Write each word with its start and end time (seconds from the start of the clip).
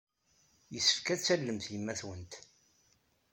Yessefk 0.73 1.07
ad 1.13 1.19
tallemt 1.21 1.65
yemma-twent. 1.73 2.33